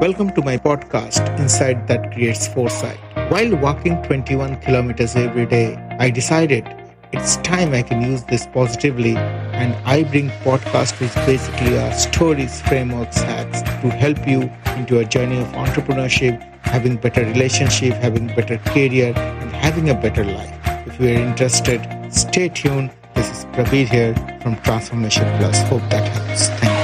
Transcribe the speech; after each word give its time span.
Welcome 0.00 0.30
to 0.34 0.42
my 0.42 0.56
podcast, 0.56 1.28
Insight 1.40 1.88
That 1.88 2.12
Creates 2.12 2.46
Foresight. 2.46 3.00
While 3.32 3.56
walking 3.56 4.00
21 4.04 4.60
kilometers 4.60 5.16
every 5.16 5.44
day, 5.44 5.74
I 5.98 6.08
decided 6.08 6.64
it's 7.12 7.36
time 7.38 7.74
I 7.74 7.82
can 7.82 8.00
use 8.00 8.22
this 8.22 8.46
positively, 8.46 9.16
and 9.16 9.74
I 9.84 10.04
bring 10.04 10.30
podcast 10.46 11.00
which 11.00 11.12
basically 11.26 11.76
are 11.78 11.92
stories, 11.94 12.60
frameworks, 12.62 13.20
hacks 13.20 13.62
to 13.62 13.90
help 13.90 14.24
you 14.28 14.42
into 14.76 15.00
a 15.00 15.04
journey 15.04 15.40
of 15.40 15.48
entrepreneurship, 15.48 16.40
having 16.64 16.94
better 16.94 17.24
relationship, 17.24 17.94
having 17.94 18.28
better 18.28 18.58
career, 18.58 19.12
and 19.16 19.50
having 19.50 19.90
a 19.90 19.94
better 19.94 20.24
life. 20.24 20.54
If 20.86 21.00
you 21.00 21.08
are 21.08 21.28
interested, 21.28 21.84
stay 22.12 22.50
tuned. 22.50 22.92
This 23.16 23.28
is 23.36 23.46
Prabir 23.46 23.88
here 23.88 24.14
from 24.42 24.54
Transformation 24.62 25.24
Plus. 25.38 25.60
Hope 25.62 25.82
that 25.90 26.06
helps. 26.06 26.50
Thank 26.50 26.72
you. 26.72 26.77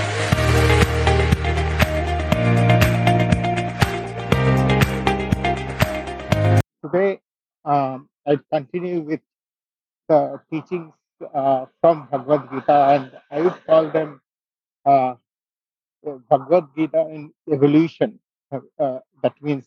Today, 6.95 7.21
um, 7.65 8.09
I 8.25 8.39
continue 8.53 9.01
with 9.01 9.19
the 10.09 10.41
teachings 10.49 10.93
uh, 11.35 11.67
from 11.81 12.07
Bhagavad 12.09 12.49
Gita, 12.53 12.73
and 12.95 13.11
I 13.33 13.41
would 13.41 13.67
call 13.67 13.91
them 13.91 14.21
uh, 14.87 15.15
Bhagavad 16.31 16.69
Gita 16.77 17.01
in 17.11 17.33
evolution. 17.53 18.21
Uh, 18.53 18.61
uh, 18.79 18.99
that 19.25 19.35
means 19.43 19.65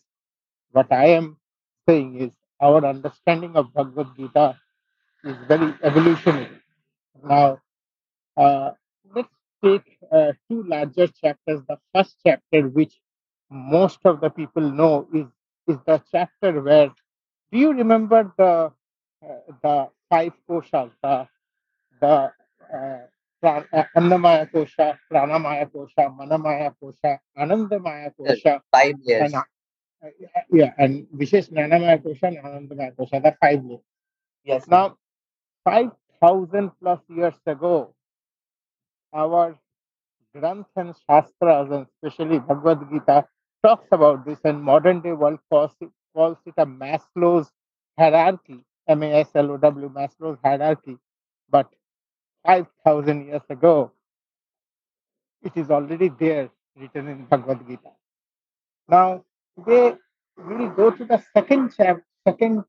what 0.72 0.90
I 0.90 1.08
am 1.08 1.36
saying 1.86 2.18
is 2.18 2.32
our 2.62 2.82
understanding 2.86 3.56
of 3.56 3.74
Bhagavad 3.74 4.16
Gita 4.16 4.58
is 5.22 5.36
very 5.46 5.74
evolutionary. 5.82 6.62
Now, 7.22 7.58
uh, 8.38 8.70
let's 9.14 9.28
take 9.62 9.98
uh, 10.10 10.32
two 10.48 10.62
larger 10.62 11.08
chapters. 11.08 11.60
The 11.68 11.76
first 11.94 12.16
chapter, 12.26 12.68
which 12.68 12.94
most 13.50 13.98
of 14.06 14.22
the 14.22 14.30
people 14.30 14.62
know, 14.62 15.06
is 15.12 15.26
is 15.66 15.76
the 15.84 16.02
chapter 16.10 16.62
where. 16.62 16.90
Do 17.52 17.58
you 17.58 17.72
remember 17.72 18.32
the 18.36 18.72
uh, 19.24 19.40
the 19.62 19.88
five 20.10 20.32
koshas, 20.48 20.90
the 21.02 21.28
the 22.00 22.32
uh, 22.72 22.98
uh, 23.42 23.84
Annamaya 23.96 24.50
kosha, 24.50 24.98
Pranamaya 25.10 25.70
kosha, 25.70 26.08
Manamaya 26.16 26.74
kosha, 26.82 27.18
Anandamaya 27.38 28.12
kosha, 28.18 28.60
five 28.72 28.94
years. 29.04 29.32
and 29.32 29.34
uh, 29.34 30.08
yeah, 30.52 30.72
and 30.78 31.06
Vishesh 31.16 31.50
Nanamaya 31.50 32.02
kosha 32.02 32.28
and 32.28 32.38
Anandamaya 32.38 32.94
kosha, 32.96 33.22
the 33.22 33.36
five 33.40 33.64
years. 33.64 33.80
Yes. 34.44 34.66
Now, 34.68 34.96
5,000 35.64 36.70
plus 36.80 37.00
years 37.08 37.34
ago, 37.46 37.94
our 39.12 39.58
Granth 40.34 40.66
and 40.76 40.94
Shastras, 41.06 41.70
and 41.70 41.86
especially 42.02 42.38
Bhagavad 42.38 42.88
Gita, 42.90 43.26
talks 43.62 43.88
about 43.92 44.24
this, 44.24 44.38
and 44.44 44.62
modern 44.62 45.00
day 45.00 45.12
world 45.12 45.38
calls 45.50 45.72
it, 45.80 45.90
calls 46.18 46.38
it 46.46 46.54
a 46.58 46.66
Maslow's 46.66 47.48
hierarchy, 47.96 48.58
M 48.88 49.04
A 49.04 49.10
S 49.20 49.30
L 49.36 49.52
O 49.52 49.56
W, 49.56 49.88
Maslow's 49.88 50.38
hierarchy. 50.42 50.96
But 51.48 51.68
5,000 52.44 53.26
years 53.26 53.42
ago, 53.48 53.92
it 55.42 55.52
is 55.56 55.70
already 55.70 56.08
there, 56.08 56.50
written 56.76 57.06
in 57.06 57.24
Bhagavad 57.26 57.60
Gita. 57.68 57.92
Now, 58.88 59.24
today 59.56 59.96
we'll 60.36 60.70
go 60.70 60.90
to 60.90 61.04
the 61.04 61.22
second 61.32 61.72
chapter, 61.76 62.04
second 62.26 62.64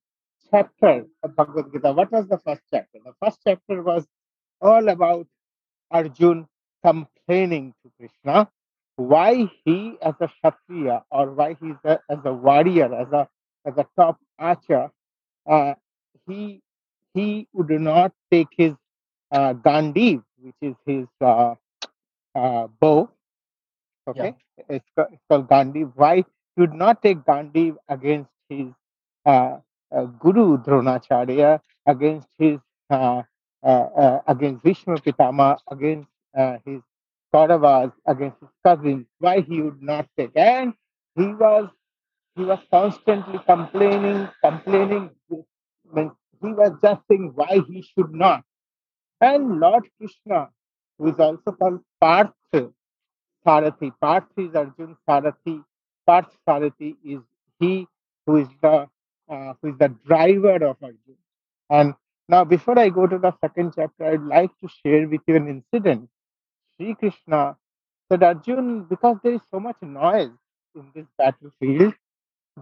chapter 0.52 1.06
of 1.24 1.36
Bhagavad 1.36 1.72
Gita. 1.74 1.92
What 1.92 2.12
was 2.12 2.28
the 2.28 2.38
first 2.38 2.62
chapter? 2.72 3.00
The 3.04 3.16
first 3.24 3.40
chapter 3.44 3.82
was 3.82 4.06
all 4.62 4.88
about 4.90 5.26
Arjun 5.90 6.48
complaining 6.86 7.74
to 7.82 7.92
Krishna 7.98 8.48
why 9.00 9.50
he, 9.64 9.96
as 10.02 10.14
a 10.20 10.28
Kshatriya, 10.28 11.04
or 11.10 11.32
why 11.32 11.56
he's 11.62 11.78
a, 11.86 12.00
as 12.10 12.20
a 12.26 12.34
warrior, 12.34 12.94
as 12.94 13.08
a 13.14 13.30
as 13.66 13.78
a 13.78 13.86
top 13.98 14.18
archer, 14.38 14.90
uh, 15.48 15.74
he 16.28 16.62
he 17.14 17.48
would 17.54 17.70
not 17.70 18.14
take 18.32 18.48
his 18.58 18.74
uh, 19.32 19.54
Gandiv, 19.54 20.24
which 20.42 20.56
is 20.62 20.76
his 20.86 21.08
uh, 21.22 21.56
uh, 22.36 22.68
bow. 22.80 23.10
Okay, 24.08 24.34
it's, 24.70 24.86
it's 24.98 25.22
called 25.30 25.48
Gandiv. 25.50 25.92
Why 25.96 26.18
he 26.18 26.26
would 26.62 26.74
not 26.74 27.02
take 27.02 27.20
Gandiv 27.20 27.76
against 27.88 28.30
his 28.50 28.68
uh, 29.26 29.58
uh, 29.96 30.04
Guru 30.20 30.58
Dronacharya, 30.58 31.60
against 31.86 32.28
his 32.38 32.60
uh, 32.90 33.24
uh, 33.64 33.68
uh, 33.68 34.22
against 34.28 34.64
Bhishma 34.64 34.96
Pitama, 34.98 35.58
against 35.72 36.10
uh, 36.38 36.58
his 36.66 36.82
Kauravas, 37.34 37.92
against 38.08 38.38
his 38.40 38.50
cousins. 38.66 39.06
Why 39.20 39.42
he 39.42 39.62
would 39.62 39.82
not 39.82 40.08
take? 40.18 40.32
And 40.36 40.74
he 41.16 41.28
was 41.28 41.70
he 42.40 42.46
was 42.46 42.60
constantly 42.72 43.38
complaining, 43.46 44.30
complaining. 44.42 45.10
He 45.30 46.52
was 46.62 46.74
just 46.82 47.02
saying 47.10 47.34
why 47.36 47.60
he 47.68 47.82
should 47.82 48.14
not. 48.14 48.44
And 49.20 49.60
Lord 49.60 49.84
Krishna, 49.98 50.50
who 50.98 51.08
is 51.10 51.20
also 51.20 51.52
called 51.52 51.82
Parth 52.00 52.32
Sarathi, 53.46 53.92
Parth 54.00 54.32
is 54.38 54.56
Arjun 54.56 54.96
Sarathi. 55.08 55.62
Parth 56.08 56.32
Sarathi 56.48 56.96
is 57.04 57.20
he 57.60 57.86
who 58.26 58.38
is 58.38 58.48
the 58.62 58.88
uh, 59.28 59.54
who 59.62 59.72
is 59.72 59.78
the 59.78 59.94
driver 60.08 60.56
of 60.66 60.78
Arjun. 60.82 61.18
And 61.70 61.94
now, 62.30 62.46
before 62.46 62.80
I 62.80 62.88
go 62.88 63.06
to 63.06 63.18
the 63.18 63.34
second 63.42 63.74
chapter, 63.76 64.06
I'd 64.06 64.24
like 64.24 64.52
to 64.62 64.70
share 64.82 65.08
with 65.10 65.22
you 65.28 65.36
an 65.36 65.48
incident. 65.50 66.10
Sri 66.78 66.96
Krishna 66.96 67.58
said, 68.10 68.24
Arjun, 68.24 68.86
because 68.86 69.18
there 69.24 69.34
is 69.34 69.42
so 69.52 69.60
much 69.60 69.76
noise 69.82 70.32
in 70.74 70.86
this 70.96 71.06
battlefield, 71.18 71.94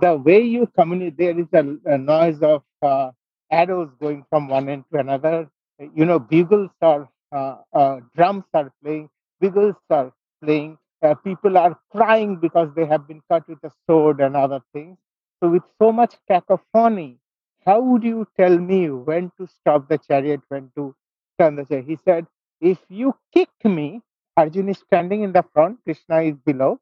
the 0.01 0.15
way 0.15 0.41
you 0.41 0.67
communicate, 0.77 1.17
there 1.17 1.39
is 1.39 1.47
a, 1.53 1.93
a 1.93 1.97
noise 1.97 2.41
of 2.41 2.63
uh, 2.81 3.11
arrows 3.51 3.89
going 3.99 4.25
from 4.29 4.47
one 4.47 4.69
end 4.69 4.85
to 4.91 4.99
another. 4.99 5.49
You 5.95 6.05
know, 6.05 6.19
bugles 6.19 6.71
are, 6.81 7.09
uh, 7.31 7.57
uh, 7.73 7.99
drums 8.15 8.45
are 8.53 8.71
playing, 8.83 9.09
bugles 9.39 9.75
are 9.89 10.11
playing. 10.43 10.77
Uh, 11.01 11.13
people 11.15 11.57
are 11.57 11.79
crying 11.91 12.37
because 12.37 12.69
they 12.75 12.85
have 12.85 13.07
been 13.07 13.21
cut 13.29 13.47
with 13.47 13.59
a 13.63 13.71
sword 13.87 14.19
and 14.19 14.35
other 14.35 14.61
things. 14.73 14.97
So, 15.41 15.49
with 15.49 15.63
so 15.79 15.91
much 15.91 16.15
cacophony, 16.27 17.19
how 17.65 17.81
would 17.81 18.03
you 18.03 18.27
tell 18.37 18.57
me 18.57 18.89
when 18.89 19.31
to 19.39 19.47
stop 19.47 19.87
the 19.89 19.99
chariot, 19.99 20.41
when 20.49 20.71
to 20.75 20.95
turn 21.39 21.55
the 21.55 21.65
chariot? 21.65 21.85
He 21.87 21.97
said, 22.03 22.25
if 22.59 22.79
you 22.89 23.13
kick 23.33 23.49
me, 23.63 24.01
Arjun 24.35 24.69
is 24.69 24.79
standing 24.79 25.21
in 25.21 25.33
the 25.33 25.43
front, 25.53 25.79
Krishna 25.83 26.21
is 26.23 26.35
below 26.45 26.79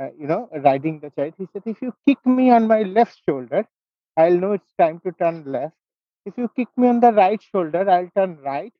uh, 0.00 0.10
you 0.18 0.26
know, 0.26 0.48
riding 0.52 1.00
the 1.00 1.10
chariot. 1.10 1.34
He 1.38 1.46
said, 1.52 1.62
if 1.66 1.82
you 1.82 1.94
kick 2.06 2.18
me 2.26 2.50
on 2.50 2.66
my 2.68 2.82
left 2.82 3.20
shoulder, 3.28 3.66
I'll 4.16 4.38
know 4.38 4.52
it's 4.52 4.72
time 4.78 5.00
to 5.06 5.12
turn 5.12 5.44
left. 5.46 5.74
If 6.26 6.38
you 6.38 6.50
kick 6.56 6.68
me 6.76 6.88
on 6.88 7.00
the 7.00 7.12
right 7.12 7.42
shoulder, 7.42 7.88
I'll 7.90 8.10
turn 8.16 8.38
right. 8.44 8.72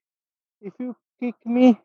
If 0.61 0.75
you 0.81 0.97
kick 1.21 1.37
me 1.45 1.81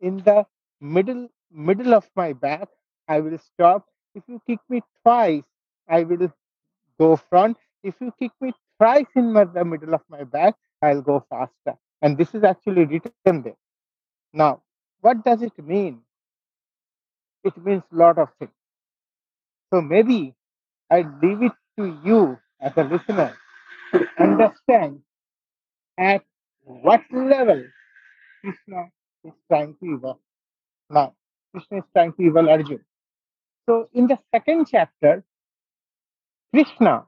in 0.00 0.18
the 0.18 0.46
middle 0.80 1.28
middle 1.52 1.94
of 1.94 2.08
my 2.16 2.32
back, 2.32 2.68
I 3.08 3.20
will 3.20 3.38
stop. 3.38 3.86
If 4.14 4.24
you 4.28 4.40
kick 4.46 4.60
me 4.68 4.82
twice, 5.02 5.44
I 5.88 6.04
will 6.04 6.32
go 6.98 7.16
front. 7.16 7.58
If 7.82 7.94
you 8.00 8.12
kick 8.18 8.32
me 8.40 8.52
thrice 8.78 9.06
in 9.16 9.32
my, 9.32 9.44
the 9.44 9.64
middle 9.64 9.94
of 9.94 10.02
my 10.08 10.24
back, 10.24 10.56
I'll 10.82 11.02
go 11.02 11.24
faster. 11.30 11.78
And 12.02 12.18
this 12.18 12.34
is 12.34 12.44
actually 12.44 12.86
written 12.86 13.42
there. 13.42 13.56
Now, 14.32 14.62
what 15.00 15.24
does 15.24 15.42
it 15.42 15.58
mean? 15.64 16.02
It 17.44 17.56
means 17.64 17.84
a 17.92 17.96
lot 17.96 18.18
of 18.18 18.30
things. 18.38 18.52
So 19.72 19.80
maybe 19.80 20.34
I 20.90 21.04
leave 21.22 21.42
it 21.42 21.52
to 21.78 21.98
you 22.04 22.38
as 22.60 22.72
a 22.76 22.84
listener 22.84 23.36
to 23.92 24.06
understand 24.18 25.00
at 25.98 26.22
what 26.62 27.02
level 27.12 27.64
Krishna 28.42 28.84
is 29.24 29.32
trying 29.48 29.74
to 29.82 29.94
evolve. 29.94 30.18
Now, 30.90 31.14
Krishna 31.52 31.78
is 31.78 31.84
trying 31.92 32.12
to 32.14 32.22
evolve 32.22 32.48
Arjun. 32.48 32.84
So 33.68 33.88
in 33.92 34.06
the 34.06 34.18
second 34.32 34.68
chapter, 34.70 35.24
Krishna 36.54 37.04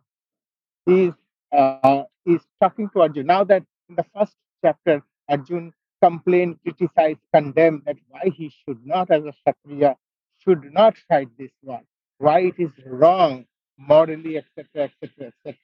is 0.87 1.12
uh, 1.52 2.02
is 2.26 2.40
talking 2.60 2.90
to 2.90 3.02
Arjun. 3.02 3.26
Now 3.26 3.44
that 3.44 3.62
in 3.88 3.94
the 3.94 4.05
first 4.14 4.34
chapter, 4.64 5.02
Arjun 5.28 5.72
complained, 6.02 6.58
criticized, 6.62 7.20
condemned 7.32 7.82
that 7.87 7.96
why 8.08 8.31
he 8.34 8.50
should 8.50 8.84
not, 8.84 9.10
as 9.10 9.25
a 9.25 9.32
Kshatriya, 9.32 9.96
should 10.44 10.72
not 10.72 10.96
fight 11.08 11.28
this 11.38 11.50
war, 11.62 11.81
it 12.20 12.55
is 12.59 12.70
wrong 12.87 13.47
morally, 13.79 14.38
etc., 14.38 14.85
etc., 14.85 15.29
etc. 15.29 15.56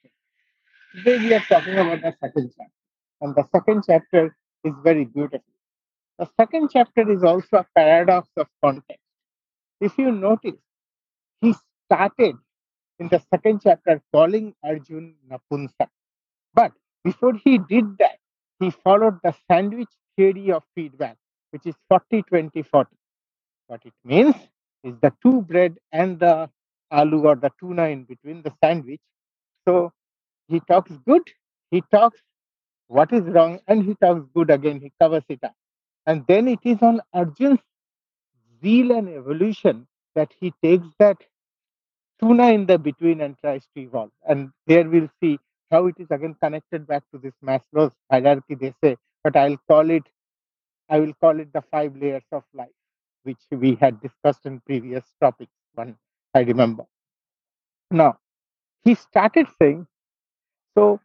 Today 0.95 1.17
we 1.19 1.33
are 1.33 1.41
talking 1.41 1.73
about 1.73 2.01
the 2.01 2.15
second 2.21 2.51
chapter, 2.57 2.73
and 3.21 3.35
the 3.35 3.43
second 3.53 3.83
chapter 3.85 4.35
is 4.63 4.73
very 4.83 5.05
beautiful. 5.05 5.53
The 6.17 6.29
second 6.39 6.69
chapter 6.71 7.11
is 7.11 7.23
also 7.23 7.57
a 7.57 7.67
paradox 7.75 8.29
of 8.37 8.47
context. 8.63 9.03
If 9.81 9.97
you 9.97 10.11
notice, 10.11 10.59
he 11.41 11.53
started 11.85 12.35
in 12.99 13.09
the 13.09 13.21
second 13.33 13.61
chapter 13.61 14.01
calling 14.13 14.53
Arjun 14.63 15.15
Napunsak. 15.29 15.89
But 16.53 16.71
before 17.03 17.33
he 17.33 17.57
did 17.57 17.97
that, 17.99 18.17
he 18.59 18.71
followed 18.71 19.19
the 19.23 19.35
sandwich 19.51 19.89
theory 20.15 20.51
of 20.51 20.63
feedback, 20.73 21.17
which 21.51 21.65
is 21.65 21.75
40 21.89 22.23
20 22.23 22.61
40. 22.63 22.95
What 23.67 23.81
it 23.85 23.93
means 24.05 24.35
is 24.85 24.95
the 25.01 25.13
two 25.23 25.41
bread 25.43 25.77
and 25.93 26.19
the 26.19 26.49
aloo 26.93 27.25
or 27.25 27.35
the 27.35 27.51
tuna 27.59 27.85
in 27.89 28.05
between 28.05 28.43
the 28.43 28.53
sandwich. 28.63 29.01
So 29.67 29.93
he 30.49 30.61
talks 30.61 30.91
good, 31.07 31.23
he 31.71 31.83
talks 31.91 32.19
what 32.87 33.13
is 33.13 33.23
wrong, 33.23 33.59
and 33.67 33.83
he 33.85 33.95
talks 33.95 34.25
good 34.35 34.51
again. 34.51 34.81
He 34.81 34.91
covers 35.01 35.23
it 35.29 35.43
up. 35.43 35.55
And 36.07 36.25
then 36.27 36.47
it 36.47 36.59
is 36.63 36.81
on 36.81 37.01
Arjun's 37.15 37.59
zeal 38.63 38.91
and 38.91 39.09
evolution 39.09 39.87
that 40.15 40.31
he 40.39 40.53
takes 40.63 40.87
that 40.99 41.17
tuna 42.21 42.51
in 42.51 42.65
the 42.65 42.77
between 42.79 43.21
and 43.21 43.37
tries 43.39 43.63
to 43.75 43.81
evolve. 43.83 44.11
And 44.27 44.51
there 44.67 44.89
we'll 44.89 45.09
see 45.21 45.39
how 45.71 45.87
it 45.87 45.95
is 45.99 46.07
again 46.11 46.35
connected 46.41 46.87
back 46.87 47.03
to 47.13 47.19
this 47.19 47.33
Maslow's 47.43 47.93
hierarchy, 48.11 48.55
they 48.55 48.73
say, 48.83 48.97
but 49.23 49.35
I'll 49.35 49.57
call 49.69 49.89
it, 49.89 50.03
I 50.89 50.99
will 50.99 51.13
call 51.15 51.39
it 51.39 51.53
the 51.53 51.63
five 51.71 51.95
layers 51.97 52.23
of 52.31 52.43
life, 52.53 52.69
which 53.25 53.43
we 53.51 53.75
had 53.75 54.01
discussed 54.01 54.45
in 54.47 54.61
previous 54.61 55.05
topics, 55.21 55.53
one 55.75 55.97
I 56.35 56.41
remember. 56.41 56.85
Now, 57.91 58.19
he 58.83 58.95
started 58.95 59.47
saying, 59.61 59.87
so 60.77 61.01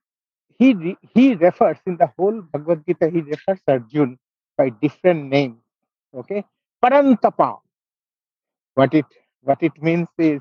he 0.58 0.74
re- 0.74 0.98
he 1.14 1.34
refers 1.34 1.78
in 1.86 1.96
the 1.98 2.10
whole 2.18 2.42
Bhagavad 2.42 2.84
Gita, 2.86 3.10
he 3.10 3.22
refers 3.22 3.60
Arjun 3.68 4.18
by 4.58 4.70
different 4.70 5.26
names. 5.28 5.60
Okay, 6.14 6.44
Parantapa. 6.84 7.60
What 8.74 8.94
it 8.94 9.06
what 9.42 9.62
it 9.62 9.82
means 9.82 10.08
is 10.18 10.40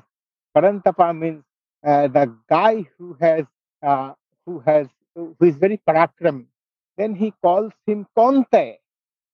Parantapa 0.56 1.16
means 1.18 1.44
uh, 1.86 2.08
the 2.08 2.34
guy 2.48 2.86
who 2.98 3.16
has 3.20 3.44
uh, 3.82 4.14
who 4.46 4.60
has 4.60 4.88
who 5.14 5.36
is 5.42 5.56
very 5.56 5.80
parakrami. 5.88 6.46
Then 6.98 7.14
he 7.14 7.32
calls 7.42 7.72
him 7.86 8.06
Konte, 8.16 8.78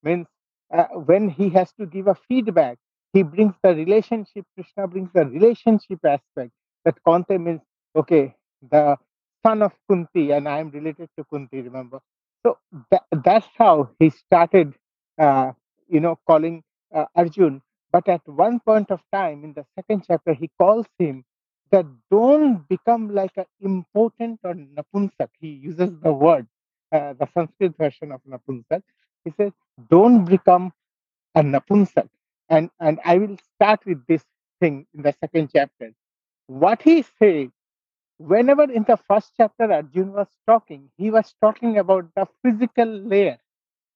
means 0.05 0.27
uh, 0.73 0.85
when 0.95 1.29
he 1.29 1.51
has 1.51 1.73
to 1.81 1.87
give 1.87 2.09
a 2.09 2.17
feedback, 2.29 2.79
he 3.13 3.23
brings 3.23 3.55
the 3.63 3.75
relationship. 3.75 4.45
Krishna 4.55 4.89
brings 4.89 5.11
the 5.15 5.27
relationship 5.27 6.01
aspect. 6.05 6.53
That 6.85 6.97
Konte 7.07 7.41
means 7.41 7.61
okay, 7.97 8.35
the 8.71 8.97
son 9.47 9.63
of 9.63 9.73
Kunti, 9.91 10.33
and 10.33 10.49
I 10.49 10.61
am 10.61 10.71
related 10.71 11.09
to 11.19 11.25
Kunti. 11.25 11.63
Remember, 11.63 12.01
so 12.45 12.59
that, 12.91 13.05
that's 13.25 13.49
how 13.59 13.91
he 13.99 14.11
started. 14.11 14.75
Uh, 15.19 15.53
you 15.89 16.01
know, 16.01 16.19
calling 16.27 16.63
uh, 16.95 17.07
Arjun. 17.17 17.63
But 17.93 18.09
at 18.09 18.23
one 18.27 18.61
point 18.61 18.91
of 18.91 19.01
time 19.13 19.45
in 19.45 19.55
the 19.55 19.67
second 19.77 20.05
chapter, 20.07 20.35
he 20.35 20.51
calls 20.59 20.87
him 20.99 21.25
that 21.71 21.87
don't 22.11 22.69
become 22.69 23.15
like 23.15 23.33
an 23.37 23.47
important 23.61 24.41
or 24.45 24.55
napunsak. 24.55 25.29
He 25.41 25.49
uses 25.49 25.91
the 26.03 26.13
word, 26.13 26.47
uh, 26.93 27.15
the 27.15 27.29
Sanskrit 27.35 27.77
version 27.79 28.13
of 28.13 28.21
napunsak. 28.25 28.83
He 29.27 29.33
says, 29.37 29.53
don't 29.91 30.25
become 30.25 30.73
a 31.35 31.43
napunsak. 31.43 32.09
And, 32.49 32.71
and 32.81 33.01
I 33.05 33.19
will 33.19 33.37
start 33.57 33.81
with 33.87 34.07
this 34.07 34.25
thing 34.61 34.87
in 34.95 35.03
the 35.03 35.15
second 35.21 35.51
chapter. 35.55 35.93
What 36.47 36.83
he 36.83 37.05
said, 37.19 37.51
whenever 38.19 38.65
in 38.65 38.85
the 38.85 38.99
first 39.09 39.33
chapter 39.37 39.73
Arjun 39.73 40.13
was 40.13 40.29
talking, 40.49 40.91
he 40.97 41.11
was 41.11 41.35
talking 41.43 41.79
about 41.79 42.07
the 42.17 42.29
physical 42.45 42.87
layer 42.87 43.39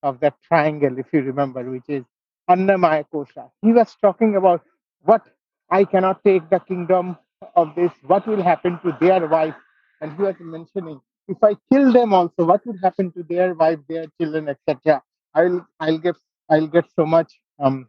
of 0.03 0.19
that 0.19 0.35
triangle, 0.43 0.99
if 0.99 1.07
you 1.13 1.21
remember, 1.21 1.63
which 1.63 1.89
is 1.89 2.03
Annamaya 2.49 3.05
Kosha. 3.13 3.49
He 3.61 3.71
was 3.73 3.95
talking 4.01 4.35
about 4.35 4.63
what 5.03 5.23
I 5.71 5.85
cannot 5.85 6.25
take 6.25 6.49
the 6.49 6.59
kingdom 6.59 7.17
of 7.55 7.73
this, 7.75 7.93
what 8.05 8.27
will 8.27 8.43
happen 8.43 8.79
to 8.83 8.97
their 8.99 9.27
wife. 9.27 9.55
And 10.01 10.13
he 10.17 10.23
was 10.23 10.35
mentioning, 10.41 10.99
if 11.29 11.37
I 11.43 11.55
kill 11.71 11.93
them 11.93 12.13
also, 12.13 12.45
what 12.45 12.67
would 12.67 12.79
happen 12.83 13.13
to 13.13 13.23
their 13.23 13.53
wife, 13.53 13.79
their 13.87 14.07
children, 14.19 14.49
etc. 14.49 15.01
I'll 15.33 15.65
I'll 15.79 15.97
get 15.97 16.15
I'll 16.49 16.67
get 16.67 16.85
so 16.95 17.05
much 17.05 17.39
um 17.59 17.87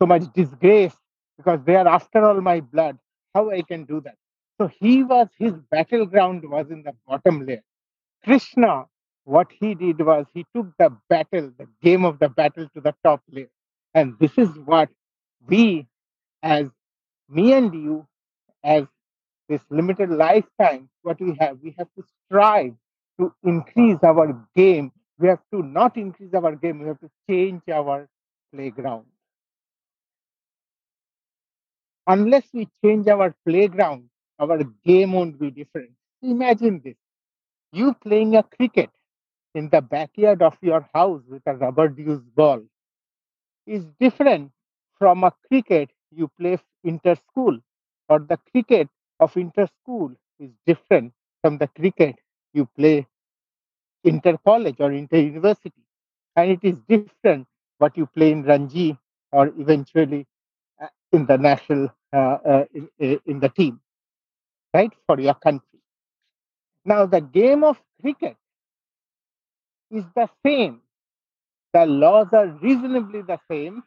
so 0.00 0.06
much 0.06 0.24
disgrace 0.34 0.94
because 1.36 1.60
they 1.64 1.76
are 1.76 1.88
after 1.88 2.24
all 2.24 2.40
my 2.40 2.60
blood. 2.60 2.98
How 3.34 3.50
I 3.50 3.62
can 3.62 3.84
do 3.84 4.00
that? 4.02 4.16
So 4.58 4.68
he 4.68 5.02
was 5.02 5.28
his 5.38 5.52
battleground 5.70 6.48
was 6.48 6.70
in 6.70 6.82
the 6.82 6.92
bottom 7.06 7.46
layer. 7.46 7.62
Krishna, 8.24 8.86
what 9.24 9.48
he 9.52 9.74
did 9.74 10.00
was 10.00 10.26
he 10.34 10.46
took 10.54 10.68
the 10.78 10.96
battle, 11.08 11.52
the 11.58 11.66
game 11.82 12.04
of 12.04 12.18
the 12.18 12.28
battle 12.28 12.68
to 12.74 12.80
the 12.80 12.94
top 13.04 13.22
layer. 13.30 13.50
And 13.94 14.14
this 14.20 14.36
is 14.38 14.48
what 14.64 14.88
we, 15.46 15.86
as 16.42 16.68
me 17.28 17.52
and 17.52 17.74
you, 17.74 18.06
as 18.64 18.84
this 19.48 19.60
limited 19.70 20.10
lifetime, 20.10 20.88
what 21.02 21.20
we 21.20 21.36
have, 21.40 21.58
we 21.62 21.74
have 21.78 21.88
to 21.96 22.04
strive 22.26 22.74
to 23.20 23.32
increase 23.44 23.98
our 24.02 24.46
game. 24.56 24.92
We 25.18 25.28
have 25.28 25.42
to 25.52 25.62
not 25.62 25.96
increase 25.98 26.32
our 26.34 26.56
game, 26.56 26.80
we 26.80 26.88
have 26.88 27.00
to 27.00 27.10
change 27.28 27.62
our 27.68 28.08
playground. 28.52 29.06
Unless 32.08 32.52
we 32.52 32.68
change 32.84 33.06
our 33.08 33.34
playground, 33.46 34.10
our 34.40 34.64
game 34.84 35.12
won't 35.12 35.38
be 35.38 35.50
different. 35.52 35.92
Imagine 36.22 36.80
this 36.82 36.96
you 37.72 37.94
playing 37.94 38.36
a 38.36 38.42
cricket 38.44 38.90
in 39.54 39.68
the 39.70 39.82
backyard 39.82 40.42
of 40.42 40.56
your 40.62 40.88
house 40.94 41.22
with 41.28 41.42
a 41.46 41.54
rubber 41.56 41.88
deuce 41.88 42.22
ball 42.36 42.62
is 43.66 43.84
different 44.00 44.50
from 44.98 45.24
a 45.24 45.32
cricket 45.48 45.90
you 46.10 46.28
play 46.38 46.58
inter 46.84 47.14
school 47.14 47.58
or 48.08 48.18
the 48.20 48.38
cricket 48.50 48.88
of 49.20 49.36
inter 49.36 49.66
school 49.66 50.12
is 50.38 50.50
different 50.66 51.12
from 51.42 51.58
the 51.58 51.68
cricket 51.68 52.16
you 52.54 52.66
play 52.76 53.06
inter 54.06 54.38
college 54.46 54.76
or 54.80 54.92
inter 54.92 55.18
university. 55.18 55.82
And 56.36 56.52
it 56.52 56.64
is 56.64 56.80
different 56.88 57.38
what 57.78 57.96
you 57.96 58.06
play 58.06 58.32
in 58.32 58.42
ranji 58.44 58.98
or 59.32 59.48
eventually 59.58 60.26
uh, 60.82 60.88
in 61.12 61.26
the 61.26 61.36
national 61.38 61.90
uh, 62.12 62.38
uh, 62.52 62.64
in, 62.74 63.20
in 63.26 63.40
the 63.40 63.48
team 63.50 63.80
right 64.74 64.92
for 65.06 65.20
your 65.20 65.34
country. 65.34 65.80
Now 66.86 67.06
the 67.06 67.20
game 67.20 67.64
of 67.64 67.82
cricket 68.00 68.36
is 69.90 70.04
the 70.14 70.28
same. 70.44 70.82
The 71.72 71.86
laws 71.86 72.32
are 72.32 72.46
reasonably 72.48 73.22
the 73.22 73.38
same 73.50 73.84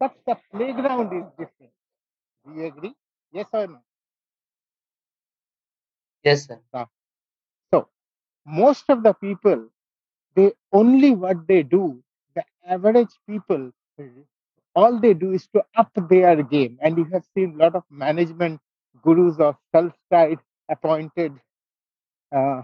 but 0.00 0.14
the 0.26 0.36
playground 0.52 1.12
is 1.12 1.24
different. 1.38 1.72
Do 2.44 2.52
you 2.54 2.66
agree? 2.66 2.94
Yes 3.32 3.48
or 3.52 3.66
no? 3.68 3.82
Yes, 6.24 6.46
sir. 6.72 6.97
Most 8.48 8.84
of 8.90 9.02
the 9.02 9.12
people 9.14 9.68
they 10.36 10.52
only 10.72 11.10
what 11.12 11.46
they 11.48 11.62
do 11.62 12.02
the 12.36 12.44
average 12.66 13.14
people 13.28 13.70
all 14.74 14.98
they 15.00 15.14
do 15.14 15.32
is 15.32 15.46
to 15.48 15.64
up 15.76 15.90
their 16.08 16.42
game. 16.42 16.78
And 16.82 16.96
you 16.98 17.04
have 17.12 17.24
seen 17.34 17.54
a 17.54 17.64
lot 17.64 17.74
of 17.76 17.84
management 17.90 18.60
gurus 19.02 19.38
or 19.38 19.56
self-styled 19.72 20.38
appointed 20.70 21.32
uh, 22.34 22.62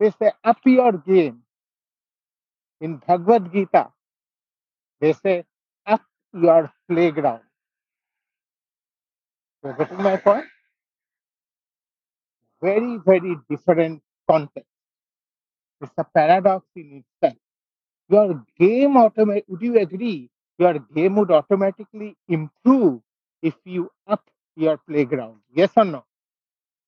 they 0.00 0.10
say 0.10 0.32
up 0.44 0.58
your 0.64 0.92
game. 0.92 1.42
In 2.80 2.98
bhagavad 2.98 3.52
gita 3.52 3.92
they 5.00 5.12
say 5.12 5.44
up 5.86 6.02
your 6.32 6.72
playground. 6.88 7.42
So 9.62 9.72
getting 9.72 10.02
my 10.02 10.16
point 10.16 10.46
very 12.68 12.96
very 13.10 13.36
different 13.50 14.02
context. 14.30 14.70
It's 15.80 15.92
a 15.98 16.04
paradox 16.04 16.66
in 16.74 17.04
itself. 17.04 17.38
Your 18.08 18.44
game 18.58 18.96
automatic 18.96 19.44
would 19.48 19.62
you 19.62 19.78
agree? 19.78 20.30
Your 20.58 20.78
game 20.78 21.16
would 21.16 21.30
automatically 21.30 22.16
improve 22.28 23.02
if 23.42 23.56
you 23.64 23.90
up 24.06 24.28
your 24.56 24.78
playground. 24.78 25.42
Yes 25.50 25.72
or 25.76 25.84
no? 25.84 26.04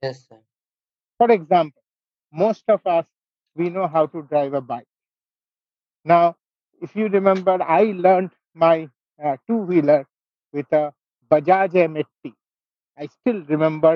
Yes, 0.02 0.26
sir. 0.28 0.42
for 1.18 1.30
example 1.30 1.82
most 2.32 2.64
of 2.68 2.86
us 2.86 3.06
we 3.54 3.68
know 3.68 3.86
how 3.86 4.06
to 4.06 4.22
drive 4.22 4.54
a 4.54 4.60
bike. 4.62 4.88
Now 6.04 6.36
if 6.80 6.94
you 6.96 7.08
remember 7.08 7.56
i 7.62 7.82
learned 8.06 8.30
my 8.54 8.88
uh, 9.22 9.36
two 9.46 9.56
wheeler 9.70 10.06
with 10.52 10.72
a 10.72 10.92
bajaj 11.30 11.74
m80 11.82 12.34
i 12.96 13.06
still 13.06 13.42
remember 13.54 13.92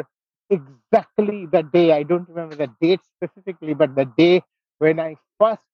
exactly 0.56 1.38
the 1.54 1.62
day 1.76 1.86
i 1.96 2.02
don't 2.10 2.28
remember 2.28 2.56
the 2.62 2.68
date 2.84 3.00
specifically 3.16 3.74
but 3.82 3.94
the 4.00 4.06
day 4.22 4.42
when 4.78 5.00
i 5.00 5.10
first 5.38 5.64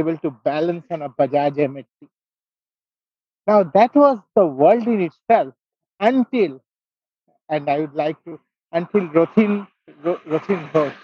able 0.00 0.16
to 0.24 0.30
balance 0.50 0.86
on 0.90 1.02
a 1.02 1.10
bajaj 1.20 1.58
m80 1.70 2.08
Now 3.46 3.62
that 3.64 3.94
was 3.94 4.18
the 4.36 4.46
world 4.46 4.86
in 4.86 5.00
itself 5.00 5.54
until, 6.00 6.60
and 7.48 7.70
I 7.70 7.80
would 7.80 7.94
like 7.94 8.22
to, 8.24 8.40
until 8.72 9.08
Rothin, 9.08 9.66
Ro- 10.04 10.20
Rothin 10.26 10.70
Ghosh. 10.72 10.96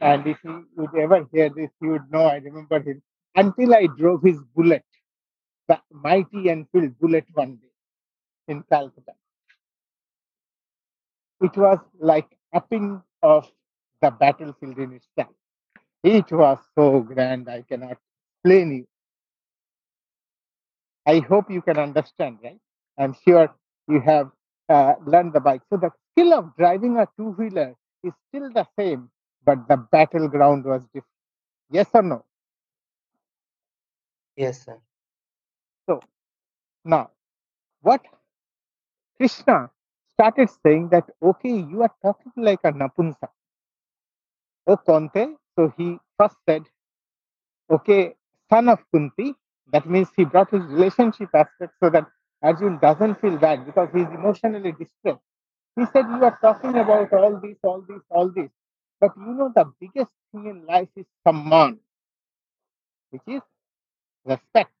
And 0.00 0.26
if 0.26 0.38
you 0.44 0.66
would 0.76 0.94
ever 0.96 1.28
hear 1.32 1.50
this, 1.50 1.70
you 1.80 1.90
would 1.92 2.10
know 2.10 2.26
I 2.26 2.36
remember 2.36 2.80
him. 2.80 3.02
Until 3.36 3.74
I 3.74 3.86
drove 3.88 4.22
his 4.22 4.38
bullet, 4.56 4.84
the 5.68 5.80
mighty 5.90 6.50
Enfield 6.50 6.98
bullet 7.00 7.26
one 7.34 7.56
day 7.56 7.70
in 8.48 8.62
Calcutta. 8.64 9.14
It 11.40 11.56
was 11.56 11.78
like 12.00 12.36
upping 12.54 13.02
of 13.22 13.50
the 14.02 14.10
battlefield 14.12 14.78
in 14.78 14.92
itself. 14.94 15.34
It 16.04 16.30
was 16.32 16.58
so 16.76 17.00
grand, 17.00 17.48
I 17.50 17.62
cannot 17.62 17.98
explain 18.44 18.72
you. 18.74 18.86
I 21.06 21.20
hope 21.20 21.50
you 21.50 21.62
can 21.62 21.78
understand, 21.78 22.38
right? 22.44 22.60
I'm 22.98 23.14
sure 23.26 23.54
you 23.88 24.00
have 24.00 24.30
uh, 24.68 24.94
learn 25.06 25.32
the 25.32 25.40
bike. 25.40 25.62
So 25.70 25.76
the 25.78 25.90
skill 26.12 26.34
of 26.34 26.56
driving 26.56 26.98
a 26.98 27.08
two 27.18 27.30
wheeler 27.32 27.74
is 28.04 28.12
still 28.28 28.50
the 28.52 28.66
same, 28.78 29.10
but 29.44 29.68
the 29.68 29.76
battleground 29.76 30.64
was 30.64 30.82
different. 30.86 31.06
Yes 31.70 31.88
or 31.94 32.02
no? 32.02 32.24
Yes, 34.36 34.64
sir. 34.64 34.78
So 35.88 36.00
now, 36.84 37.10
what 37.82 38.02
Krishna 39.18 39.70
started 40.14 40.50
saying 40.64 40.90
that, 40.90 41.04
okay, 41.22 41.50
you 41.50 41.82
are 41.82 41.94
talking 42.02 42.32
like 42.36 42.60
a 42.64 42.72
Napunsa. 42.72 43.28
Oh, 44.66 44.76
Konte. 44.76 45.36
So 45.58 45.72
he 45.78 45.98
first 46.18 46.36
said, 46.48 46.64
okay, 47.70 48.14
son 48.50 48.68
of 48.68 48.80
Kunti. 48.92 49.34
That 49.72 49.88
means 49.88 50.08
he 50.16 50.24
brought 50.24 50.50
his 50.50 50.62
relationship 50.64 51.30
aspect 51.34 51.74
so 51.82 51.90
that 51.90 52.06
Arjun 52.42 52.78
doesn't 52.80 53.20
feel 53.20 53.36
bad 53.38 53.66
because 53.66 53.88
he's 53.94 54.06
emotionally 54.08 54.72
distressed. 54.72 55.20
He 55.76 55.84
said, 55.92 56.06
You 56.08 56.24
are 56.24 56.38
talking 56.42 56.76
about 56.76 57.12
all 57.12 57.40
this, 57.40 57.56
all 57.64 57.82
this, 57.88 58.00
all 58.10 58.30
this. 58.30 58.50
But 59.00 59.12
you 59.16 59.34
know, 59.34 59.52
the 59.54 59.66
biggest 59.80 60.10
thing 60.32 60.46
in 60.46 60.66
life 60.66 60.88
is 60.96 61.06
Samman, 61.26 61.78
which 63.10 63.22
is 63.28 63.42
respect. 64.26 64.72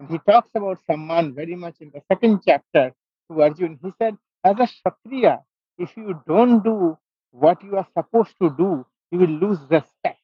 And 0.00 0.10
he 0.10 0.18
talks 0.28 0.50
about 0.54 0.80
Samman 0.88 1.34
very 1.34 1.56
much 1.56 1.76
in 1.80 1.90
the 1.94 2.02
second 2.12 2.40
chapter 2.46 2.92
to 3.30 3.42
Arjun. 3.42 3.78
He 3.82 3.92
said, 4.00 4.16
As 4.44 4.56
a 4.58 4.66
Kshatriya, 4.66 5.42
if 5.78 5.96
you 5.96 6.20
don't 6.26 6.64
do 6.64 6.98
what 7.32 7.62
you 7.64 7.76
are 7.76 7.86
supposed 7.96 8.34
to 8.42 8.50
do, 8.56 8.86
you 9.10 9.18
will 9.20 9.28
lose 9.28 9.60
respect. 9.70 10.20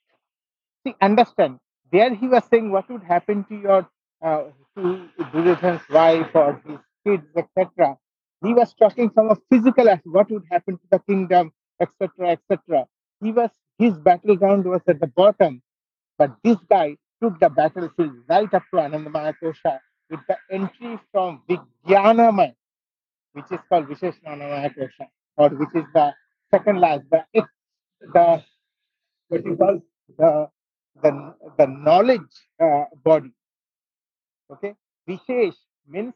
See, 0.87 0.95
understand, 1.03 1.59
there 1.93 2.15
he 2.15 2.29
was 2.29 2.45
saying 2.51 2.71
what 2.73 2.89
would 2.91 3.05
happen 3.05 3.45
to 3.45 3.57
your 3.57 3.89
uh, 4.23 4.45
to 4.77 5.09
Duryodhana's 5.33 5.89
wife 5.91 6.31
or 6.35 6.63
his 6.67 6.79
kids, 7.07 7.27
etc. 7.37 7.97
He 8.45 8.55
was 8.55 8.75
talking 8.75 9.11
from 9.11 9.31
a 9.31 9.37
physical 9.51 9.89
aspect, 9.89 10.07
what 10.09 10.31
would 10.31 10.45
happen 10.51 10.77
to 10.79 10.85
the 10.91 11.01
kingdom, 11.01 11.53
etc., 11.81 12.33
etc. 12.39 12.87
He 13.23 13.33
was 13.33 13.51
his 13.79 13.95
battleground 13.99 14.65
was 14.67 14.83
at 14.89 15.01
the 15.01 15.09
bottom, 15.09 15.63
but 16.19 16.37
this 16.45 16.59
guy 16.71 16.97
took 17.23 17.41
the 17.41 17.51
battlefield 17.51 18.15
right 18.29 18.53
up 18.55 18.65
to 18.75 18.81
Anandamaya 18.81 19.35
Kosha 19.43 19.79
with 20.11 20.21
the 20.29 20.37
entry 20.51 20.99
from 21.13 21.43
Vijnanamaya, 21.49 22.55
which 23.35 23.47
is 23.53 23.61
called 23.69 23.87
Visheshanamaya 23.89 24.75
Kosha, 24.77 25.09
or 25.37 25.51
which 25.51 25.75
is 25.75 25.85
the 25.95 26.13
second 26.53 26.81
last, 26.81 27.05
the 27.11 27.25
the 28.15 28.43
what 29.29 29.45
you 29.47 29.57
call 29.57 29.81
the 30.19 30.49
the, 31.03 31.35
the 31.59 31.67
knowledge 31.67 32.35
uh, 32.63 32.85
body. 33.05 33.33
Okay, 34.53 34.75
Vishesh 35.09 35.57
means 35.89 36.15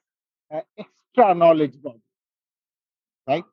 uh, 0.54 0.60
extra 0.78 1.34
knowledge 1.34 1.74
body, 1.82 2.02
right? 3.28 3.44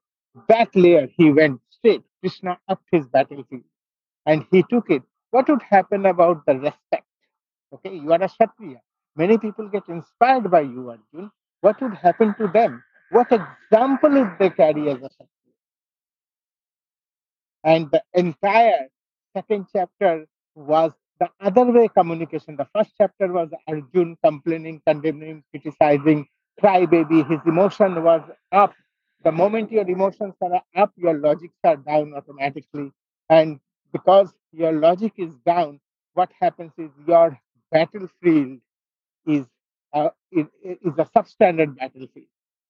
That 0.49 0.75
layer 0.75 1.09
he 1.17 1.31
went 1.31 1.61
straight. 1.71 2.03
Krishna 2.21 2.59
up 2.69 2.81
his 2.91 3.07
battlefield 3.07 3.63
and 4.25 4.45
he 4.51 4.63
took 4.69 4.89
it. 4.89 5.03
What 5.31 5.49
would 5.49 5.63
happen 5.63 6.05
about 6.05 6.45
the 6.47 6.55
respect? 6.59 7.05
Okay, 7.73 7.95
you 7.95 8.11
are 8.13 8.23
a 8.23 8.29
Kshatriya. 8.29 8.81
Many 9.15 9.37
people 9.37 9.69
get 9.69 9.83
inspired 9.89 10.49
by 10.51 10.61
you, 10.61 10.89
Arjun. 10.91 11.31
What 11.61 11.81
would 11.81 11.95
happen 11.95 12.35
to 12.39 12.47
them? 12.47 12.83
What 13.11 13.31
example 13.31 14.11
would 14.11 14.37
they 14.39 14.49
carry 14.51 14.89
as 14.89 14.97
a 14.97 15.09
Kshatriya? 15.09 15.55
And 17.63 17.91
the 17.91 18.03
entire 18.13 18.87
second 19.35 19.67
chapter 19.73 20.25
was 20.55 20.91
the 21.19 21.29
other 21.41 21.65
way 21.65 21.89
communication. 21.89 22.55
The 22.55 22.67
first 22.75 22.91
chapter 22.97 23.31
was 23.31 23.49
Arjun 23.67 24.17
complaining, 24.23 24.81
condemning, 24.87 25.43
criticizing, 25.51 26.27
crybaby. 26.61 27.29
His 27.29 27.39
emotion 27.45 28.03
was 28.03 28.21
up. 28.51 28.73
The 29.23 29.31
moment 29.31 29.71
your 29.71 29.87
emotions 29.89 30.35
are 30.41 30.61
up, 30.75 30.93
your 30.97 31.17
logics 31.19 31.57
are 31.63 31.77
down 31.77 32.13
automatically. 32.15 32.91
And 33.29 33.59
because 33.91 34.33
your 34.53 34.71
logic 34.71 35.13
is 35.17 35.33
down, 35.45 35.79
what 36.13 36.31
happens 36.39 36.71
is 36.77 36.89
your 37.07 37.39
battlefield 37.71 38.59
is 39.27 39.45
uh, 39.93 40.09
is, 40.31 40.47
is 40.63 40.93
a 40.97 41.05
substandard 41.15 41.77
battlefield. 41.77 42.27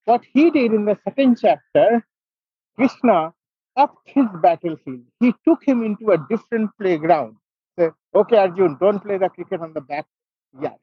What 0.10 0.24
he 0.34 0.50
did 0.50 0.74
in 0.74 0.86
the 0.86 0.98
second 1.04 1.38
chapter, 1.39 2.04
Krishna 2.75 3.32
upped 3.78 4.10
his 4.10 4.25
battlefield. 4.42 5.04
He 5.20 5.36
took 5.48 5.63
him 5.63 5.84
into 5.84 6.10
a 6.13 6.18
different 6.28 6.72
playground. 6.82 7.36
Say, 7.78 7.89
okay, 8.16 8.38
Arjun, 8.38 8.78
don't 8.82 9.04
play 9.04 9.20
the 9.20 9.30
cricket 9.30 9.62
on 9.62 9.74
the 9.74 9.82
backyard. 9.82 10.80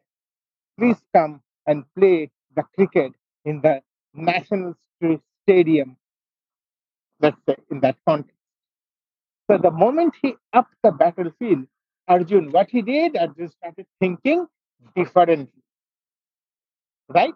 Please 0.79 1.01
come 1.13 1.41
and 1.67 1.83
play 1.99 2.31
the 2.55 2.63
cricket 2.77 3.15
in 3.45 3.61
the 3.63 3.83
national 4.15 4.77
stadium. 5.43 5.97
Say 7.21 7.57
in 7.73 7.81
that 7.81 7.97
context. 8.07 8.39
So 9.51 9.59
the 9.59 9.73
moment 9.73 10.15
he 10.23 10.37
upped 10.53 10.77
the 10.85 10.93
battlefield, 10.93 11.67
Arjun, 12.07 12.53
what 12.53 12.71
he 12.71 12.81
did, 12.81 13.17
Arjun 13.17 13.49
started 13.49 13.87
thinking 13.99 14.47
differently. 14.95 15.63
Right? 17.09 17.35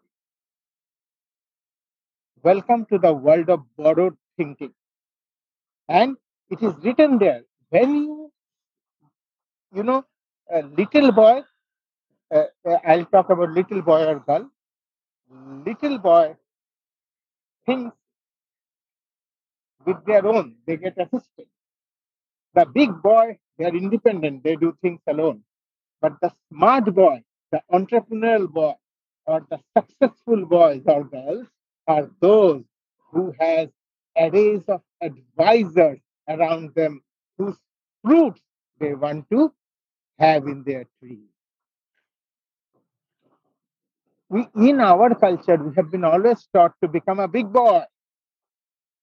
Welcome 2.42 2.86
to 2.86 2.98
the 2.98 3.12
world 3.12 3.50
of 3.50 3.64
borrowed 3.76 4.16
thinking. 4.38 4.72
And 5.88 6.16
it 6.48 6.62
is 6.62 6.72
written 6.82 7.18
there 7.18 7.42
when 7.68 7.94
you, 7.94 8.32
you 9.74 9.82
know, 9.82 10.06
a 10.50 10.62
little 10.62 11.12
boy, 11.12 11.42
uh, 12.34 12.44
uh, 12.66 12.78
I'll 12.86 13.04
talk 13.04 13.28
about 13.28 13.50
little 13.50 13.82
boy 13.82 14.06
or 14.06 14.20
girl. 14.20 14.50
Little 15.66 15.98
boy 15.98 16.36
thinks 17.66 17.94
with 19.84 20.02
their 20.06 20.26
own, 20.26 20.56
they 20.66 20.78
get 20.78 20.94
assisted. 20.96 21.46
The 22.54 22.64
big 22.64 23.02
boy, 23.02 23.38
they 23.58 23.66
are 23.66 23.76
independent, 23.76 24.44
they 24.44 24.56
do 24.56 24.74
things 24.80 25.00
alone. 25.06 25.42
But 26.00 26.14
the 26.22 26.32
smart 26.48 26.86
boy, 26.94 27.22
the 27.52 27.60
entrepreneurial 27.70 28.50
boy, 28.50 28.74
or 29.26 29.46
the 29.50 29.60
successful 29.76 30.46
boys 30.46 30.82
or 30.86 31.04
girls 31.04 31.46
are 31.90 32.10
those 32.20 32.62
who 33.12 33.34
has 33.40 33.68
arrays 34.16 34.62
of 34.68 34.82
advisors 35.08 35.98
around 36.28 36.74
them 36.74 37.02
whose 37.38 37.56
fruits 38.04 38.40
they 38.80 38.94
want 38.94 39.28
to 39.30 39.52
have 40.18 40.46
in 40.46 40.62
their 40.64 40.84
tree. 40.98 41.24
We, 44.28 44.46
in 44.54 44.80
our 44.80 45.14
culture, 45.16 45.56
we 45.56 45.74
have 45.74 45.90
been 45.90 46.04
always 46.04 46.46
taught 46.54 46.74
to 46.82 46.88
become 46.88 47.18
a 47.18 47.26
big 47.26 47.52
boy, 47.52 47.82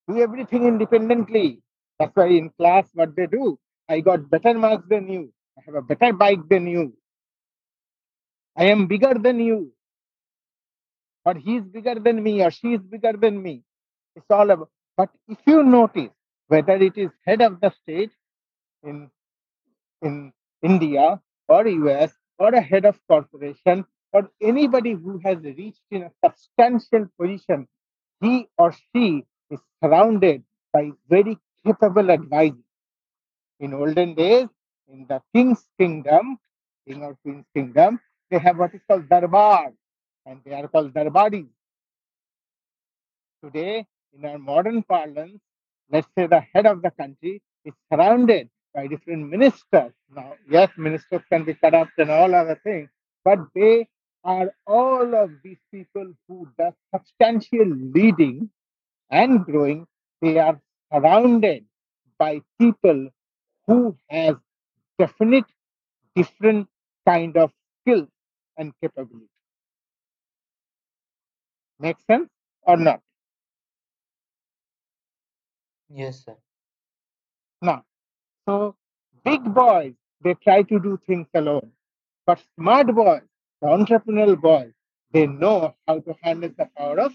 do 0.07 0.21
everything 0.21 0.65
independently. 0.65 1.61
That's 1.99 2.15
why 2.15 2.27
in 2.27 2.49
class, 2.57 2.85
what 2.93 3.15
they 3.15 3.27
do, 3.27 3.59
I 3.89 3.99
got 3.99 4.29
better 4.29 4.53
marks 4.53 4.87
than 4.87 5.09
you. 5.09 5.33
I 5.57 5.61
have 5.65 5.75
a 5.75 5.81
better 5.81 6.13
bike 6.13 6.47
than 6.49 6.67
you. 6.67 6.93
I 8.55 8.65
am 8.65 8.87
bigger 8.87 9.15
than 9.15 9.39
you. 9.39 9.73
Or 11.27 11.35
he 11.35 11.57
is 11.57 11.65
bigger 11.65 11.95
than 12.07 12.23
me, 12.23 12.35
or 12.45 12.51
she 12.51 12.75
is 12.75 12.81
bigger 12.95 13.13
than 13.25 13.43
me. 13.43 13.63
It's 14.15 14.31
all 14.31 14.51
about. 14.51 14.71
But 14.97 15.11
if 15.29 15.39
you 15.47 15.63
notice, 15.63 16.11
whether 16.49 16.77
it 16.89 16.97
is 16.97 17.11
head 17.27 17.41
of 17.41 17.61
the 17.61 17.71
state 17.71 18.11
in 18.83 19.11
in 20.03 20.33
India 20.63 21.21
or 21.49 21.67
US 21.67 22.13
or 22.39 22.49
a 22.55 22.61
head 22.61 22.85
of 22.85 22.99
corporation 23.09 23.85
or 24.13 24.29
anybody 24.41 24.93
who 24.93 25.19
has 25.25 25.39
reached 25.43 25.83
in 25.91 26.03
a 26.03 26.11
substantial 26.25 27.07
position, 27.19 27.67
he 28.21 28.47
or 28.57 28.73
she 28.73 29.25
is 29.51 29.61
surrounded 29.83 30.43
by 30.73 30.91
very 31.09 31.37
capable 31.65 32.11
advisors. 32.11 32.69
In 33.59 33.73
olden 33.73 34.15
days, 34.15 34.49
in 34.89 35.07
the 35.09 35.21
king's 35.35 35.65
kingdom, 35.79 36.39
king 36.87 37.03
or 37.03 37.17
queen's 37.23 37.47
kingdom, 37.55 37.99
they 38.31 38.39
have 38.39 38.59
what 38.59 38.75
is 38.75 38.81
called 38.89 39.09
darbar, 39.09 39.73
and 40.27 40.41
they 40.45 40.53
are 40.53 40.67
called 40.67 40.93
darbaris. 40.93 41.47
Today, 43.43 43.85
in 44.13 44.25
our 44.25 44.37
modern 44.37 44.83
parlance, 44.83 45.39
let's 45.91 46.07
say 46.17 46.27
the 46.27 46.41
head 46.53 46.65
of 46.65 46.81
the 46.81 46.91
country 46.91 47.41
is 47.65 47.73
surrounded 47.91 48.49
by 48.73 48.87
different 48.87 49.29
ministers. 49.29 49.93
Now, 50.13 50.33
yes, 50.49 50.69
ministers 50.77 51.21
can 51.31 51.45
be 51.45 51.53
corrupt 51.53 51.91
and 51.97 52.11
all 52.11 52.35
other 52.35 52.59
things, 52.63 52.89
but 53.23 53.39
they 53.55 53.87
are 54.23 54.53
all 54.65 55.15
of 55.15 55.31
these 55.43 55.59
people 55.73 56.13
who 56.27 56.47
does 56.59 56.73
substantial 56.93 57.65
leading 57.65 58.49
and 59.09 59.45
growing. 59.45 59.87
They 60.21 60.37
are 60.39 60.59
surrounded 60.91 61.65
by 62.19 62.41
people 62.59 63.09
who 63.67 63.95
has 64.09 64.35
definite 64.99 65.45
different 66.15 66.67
kind 67.07 67.37
of 67.37 67.51
skills 67.81 68.09
and 68.57 68.73
capability. 68.81 69.36
Make 71.79 71.97
sense 72.09 72.29
or 72.63 72.77
not? 72.77 73.01
Yes, 75.89 76.25
sir. 76.25 76.35
Now, 77.61 77.83
so 78.47 78.75
big 79.23 79.43
boys, 79.53 79.93
they 80.23 80.33
try 80.35 80.63
to 80.63 80.79
do 80.79 80.99
things 81.07 81.27
alone. 81.33 81.71
But 82.25 82.41
smart 82.55 82.87
boys, 82.93 83.21
the 83.61 83.67
entrepreneurial 83.67 84.39
boys, 84.39 84.73
they 85.11 85.27
know 85.27 85.75
how 85.87 85.99
to 85.99 86.15
handle 86.21 86.51
the 86.57 86.69
power 86.77 86.99
of 86.99 87.13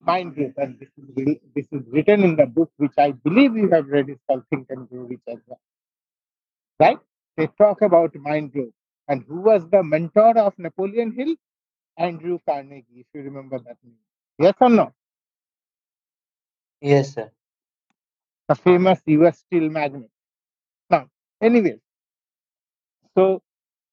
mind 0.00 0.34
group, 0.34 0.54
and 0.56 0.78
this 0.78 0.88
is, 0.96 1.36
this 1.54 1.66
is 1.72 1.82
written 1.88 2.22
in 2.24 2.36
the 2.36 2.46
book 2.46 2.70
which 2.76 2.92
I 2.98 3.12
believe 3.12 3.56
you 3.56 3.68
have 3.70 3.88
read. 3.88 4.08
It's 4.08 4.22
called 4.26 4.44
Think 4.50 4.66
and 4.70 4.88
Grow 4.88 5.02
Rich 5.02 5.20
as 5.28 5.38
well. 5.46 5.60
Right? 6.80 6.98
They 7.36 7.48
talk 7.58 7.82
about 7.82 8.14
mind 8.16 8.52
group. 8.52 8.72
And 9.08 9.24
who 9.28 9.40
was 9.40 9.68
the 9.70 9.82
mentor 9.82 10.38
of 10.38 10.54
Napoleon 10.58 11.12
Hill? 11.12 11.34
Andrew 11.98 12.38
Carnegie, 12.48 12.86
if 13.00 13.06
you 13.14 13.22
remember 13.22 13.58
that 13.58 13.76
name. 13.84 13.96
Yes 14.38 14.54
or 14.60 14.70
no? 14.70 14.92
Yes, 16.80 17.14
sir. 17.14 17.30
The 18.48 18.56
famous 18.56 19.00
US 19.06 19.38
steel 19.40 19.70
magnate. 19.70 20.10
Now, 20.90 21.08
anyway, 21.42 21.78
so 23.16 23.42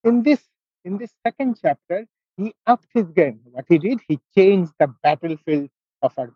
in 0.03 0.23
this 0.23 0.41
in 0.85 0.97
this 0.97 1.11
second 1.25 1.57
chapter, 1.61 2.07
he 2.37 2.53
upped 2.67 2.87
his 2.93 3.07
game. 3.11 3.41
What 3.51 3.65
he 3.69 3.79
did, 3.79 3.99
he 4.07 4.19
changed 4.37 4.73
the 4.79 4.87
battlefield 5.03 5.69
of 6.01 6.13
Arjun. 6.17 6.35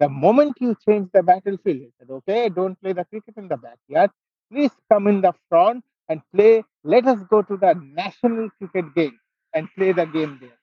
The 0.00 0.08
moment 0.10 0.54
you 0.60 0.76
change 0.86 1.10
the 1.14 1.22
battlefield, 1.22 1.78
he 1.78 1.90
said, 1.98 2.10
okay, 2.10 2.50
don't 2.50 2.80
play 2.80 2.92
the 2.92 3.04
cricket 3.06 3.34
in 3.38 3.48
the 3.48 3.56
backyard. 3.56 4.10
Please 4.52 4.70
come 4.92 5.08
in 5.08 5.22
the 5.22 5.32
front 5.48 5.84
and 6.08 6.22
play. 6.34 6.64
Let 6.84 7.06
us 7.06 7.20
go 7.30 7.42
to 7.42 7.56
the 7.56 7.74
national 7.74 8.50
cricket 8.58 8.94
game 8.94 9.18
and 9.58 9.68
play 9.76 9.92
the 9.92 10.06
game 10.06 10.38
there. 10.40 10.58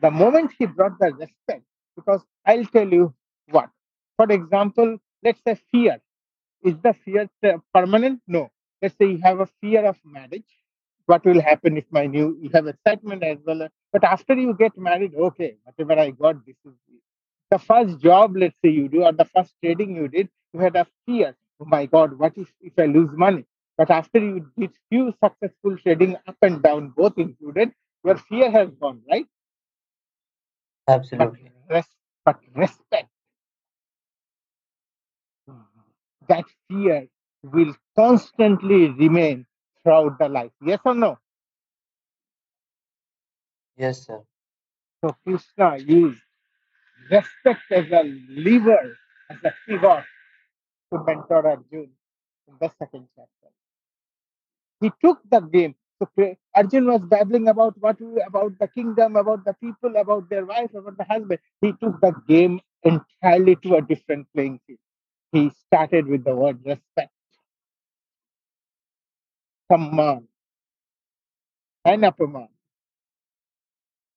The 0.00 0.10
moment 0.10 0.52
he 0.58 0.66
brought 0.66 0.98
the 0.98 1.12
respect, 1.12 1.64
because 1.96 2.22
I'll 2.44 2.66
tell 2.66 2.88
you 2.88 3.14
what. 3.50 3.70
For 4.16 4.30
example, 4.32 4.98
let's 5.22 5.40
say 5.46 5.56
fear. 5.70 5.98
Is 6.62 6.74
the 6.82 6.94
fear 7.04 7.28
permanent? 7.74 8.20
No. 8.26 8.50
Let's 8.82 8.96
say 8.98 9.06
you 9.12 9.20
have 9.22 9.40
a 9.40 9.48
fear 9.60 9.86
of 9.86 9.98
marriage. 10.04 10.52
What 11.06 11.24
will 11.24 11.40
happen 11.40 11.76
if 11.76 11.84
my 11.90 12.06
new, 12.06 12.36
you 12.42 12.50
have 12.52 12.66
excitement 12.66 13.22
as 13.22 13.38
well. 13.46 13.68
But 13.92 14.04
after 14.04 14.34
you 14.34 14.54
get 14.54 14.76
married, 14.76 15.14
okay, 15.14 15.56
whatever 15.64 16.00
I 16.00 16.10
got, 16.10 16.44
this 16.44 16.56
is 16.64 16.72
the 17.50 17.58
first 17.58 18.00
job, 18.00 18.36
let's 18.36 18.56
say 18.64 18.70
you 18.70 18.88
do, 18.88 19.04
or 19.04 19.12
the 19.12 19.24
first 19.24 19.54
trading 19.62 19.94
you 19.94 20.08
did, 20.08 20.28
you 20.52 20.60
had 20.60 20.74
a 20.76 20.86
fear. 21.06 21.36
Oh 21.60 21.64
my 21.64 21.86
God, 21.86 22.18
what 22.18 22.32
if, 22.36 22.52
if 22.60 22.72
I 22.78 22.86
lose 22.86 23.10
money? 23.12 23.44
But 23.78 23.90
after 23.90 24.18
you 24.18 24.50
did 24.58 24.72
few 24.88 25.14
successful 25.22 25.76
trading 25.78 26.16
up 26.26 26.36
and 26.42 26.62
down, 26.62 26.92
both 26.96 27.16
included, 27.18 27.72
your 28.06 28.18
fear 28.18 28.50
has 28.52 28.70
gone, 28.80 29.02
right? 29.10 29.28
But, 31.18 31.32
Absolutely. 31.32 31.52
res- 31.70 31.96
but 32.24 32.38
respect, 32.54 33.10
that 36.28 36.44
fear 36.68 37.08
will 37.44 37.74
constantly 37.96 38.90
remain 38.90 39.46
throughout 39.82 40.18
the 40.18 40.28
life. 40.28 40.52
Yes 40.62 40.80
or 40.84 40.94
no? 40.94 41.18
Yes, 43.76 44.06
sir. 44.06 44.22
So 45.04 45.16
Krishna 45.26 45.78
used 45.78 46.22
respect 47.10 47.62
as 47.72 47.86
a 47.92 48.02
lever, 48.30 48.96
as 49.30 49.38
a 49.44 49.54
pivot 49.66 50.04
to 50.92 51.04
mentor 51.04 51.46
Arjun 51.48 51.90
in 52.48 52.54
the 52.60 52.70
second 52.78 53.08
chapter. 53.16 53.52
He 54.80 54.90
took 55.04 55.20
the 55.30 55.40
game. 55.40 55.74
So 56.02 56.36
Arjun 56.54 56.86
was 56.86 57.02
babbling 57.02 57.48
about 57.48 57.76
what 57.80 57.98
about 58.26 58.58
the 58.58 58.68
kingdom, 58.68 59.16
about 59.16 59.44
the 59.44 59.54
people, 59.54 59.96
about 59.96 60.28
their 60.30 60.44
wife, 60.46 60.74
about 60.74 60.96
the 60.98 61.04
husband. 61.04 61.40
He 61.60 61.72
took 61.72 62.00
the 62.00 62.12
game 62.28 62.60
entirely 62.82 63.56
to 63.56 63.76
a 63.76 63.82
different 63.82 64.26
playing 64.34 64.60
field. 64.66 64.78
He 65.32 65.50
started 65.66 66.06
with 66.08 66.24
the 66.24 66.34
word 66.36 66.60
respect, 66.64 67.12
Samman, 69.70 70.26
and 71.84 72.02
Apaman. 72.04 72.48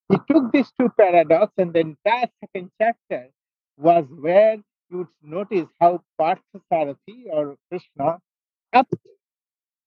He 0.09 0.17
took 0.31 0.51
these 0.51 0.71
two 0.79 0.89
paradox, 0.89 1.53
and 1.57 1.73
the 1.73 1.81
entire 1.81 2.29
second 2.41 2.71
chapter 2.81 3.29
was 3.77 4.05
where 4.11 4.57
you'd 4.89 5.07
notice 5.21 5.67
how 5.79 6.03
Parthasarathi 6.19 7.27
or 7.31 7.57
Krishna 7.69 8.19
upped 8.73 8.95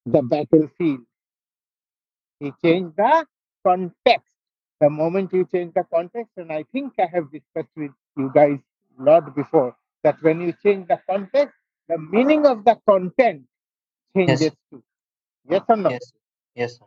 the 0.06 0.22
battlefield. 0.22 1.06
He 2.42 2.52
changed 2.64 2.96
the 2.98 3.26
context. 3.66 4.28
The 4.80 4.90
moment 4.90 5.32
you 5.32 5.46
change 5.46 5.74
the 5.74 5.84
context, 5.94 6.32
and 6.38 6.52
I 6.52 6.64
think 6.72 6.94
I 7.00 7.06
have 7.14 7.32
discussed 7.32 7.74
with 7.76 7.92
you 8.18 8.30
guys 8.34 8.58
a 9.00 9.04
lot 9.04 9.34
before, 9.36 9.76
that 10.04 10.22
when 10.22 10.42
you 10.42 10.54
change 10.64 10.88
the 10.88 11.00
context, 11.10 11.56
the 11.88 11.98
meaning 11.98 12.46
of 12.46 12.64
the 12.64 12.76
content 12.88 13.44
Yes. 14.26 14.40
changes 14.40 14.52
too. 14.70 14.82
Yes 15.50 15.62
or 15.68 15.76
no? 15.76 15.90
Yes. 15.90 16.12
Yes, 16.56 16.78
sir. 16.78 16.86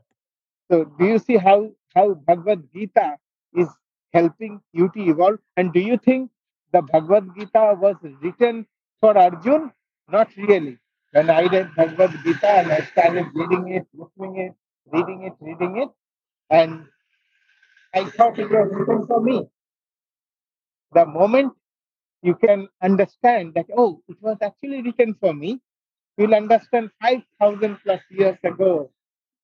So 0.72 0.86
do 0.86 1.06
you 1.06 1.20
see 1.20 1.38
how 1.38 1.72
how 1.96 2.13
Bhagavad 2.15 2.63
Gita 2.74 3.18
is 3.56 3.70
helping 4.13 4.62
you 4.74 4.89
to 4.89 5.02
evolve? 5.13 5.39
And 5.58 5.74
do 5.74 5.82
you 5.82 5.98
think 5.98 6.32
the 6.74 6.84
Bhagavad 6.84 7.30
Gita 7.38 7.78
was 7.80 7.98
written 8.22 8.68
for 9.02 9.18
Arjun? 9.18 9.72
Not 10.10 10.36
really. 10.38 10.80
When 11.12 11.30
I 11.32 11.44
read 11.48 11.76
Bhagavad 11.76 12.12
Gita 12.26 12.50
and 12.62 12.74
I 12.74 12.82
started 12.94 13.28
reading 13.36 13.70
it, 13.70 13.88
looking 13.94 14.38
it, 14.38 14.56
reading 14.91 15.24
it, 15.24 15.34
reading 15.41 15.78
it, 15.78 15.89
and 16.50 16.86
I 17.93 18.06
thought 18.06 18.39
it 18.39 18.50
was 18.50 18.69
written 18.71 19.08
for 19.08 19.21
me. 19.21 19.48
The 20.93 21.06
moment 21.06 21.54
you 22.21 22.36
can 22.36 22.67
understand 22.82 23.54
that, 23.56 23.67
oh, 23.76 24.02
it 24.08 24.17
was 24.21 24.38
actually 24.41 24.82
written 24.82 25.15
for 25.19 25.34
me, 25.34 25.62
you'll 26.17 26.36
understand 26.36 26.91
5,000 27.02 27.78
plus 27.84 28.02
years 28.12 28.38
ago 28.43 28.91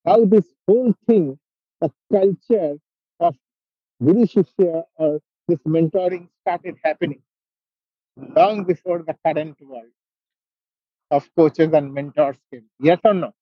how 0.06 0.25
this 0.25 0.45
whole 0.67 0.93
thing, 1.08 1.38
the 1.80 1.91
culture 2.12 2.77
of 3.19 3.36
Guru 4.04 4.25
Shishya 4.25 4.84
or 4.95 5.19
this 5.47 5.60
mentoring 5.67 6.30
started 6.41 6.75
happening 6.84 7.21
long 8.36 8.63
before 8.63 9.04
the 9.04 9.15
current 9.25 9.58
world 9.62 9.91
of 11.12 11.30
coaches 11.36 11.69
and 11.73 11.93
mentors 11.93 12.38
came. 12.51 12.65
Yes 12.80 12.99
or 13.04 13.13
no? 13.13 13.34